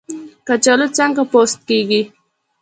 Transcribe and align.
کچالو 0.47 0.87
څنګه 0.97 1.23
پوست 1.31 1.59
کیږي؟ 1.69 2.01